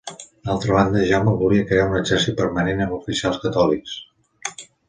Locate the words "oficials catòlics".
2.99-3.99